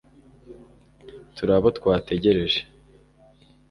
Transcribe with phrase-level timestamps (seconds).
[1.35, 2.59] turi abo twategereje